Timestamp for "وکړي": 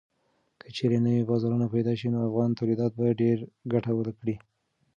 3.95-4.35